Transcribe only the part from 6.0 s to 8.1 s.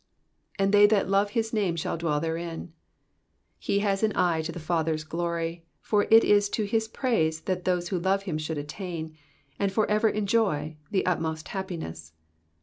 it is to his praise that those who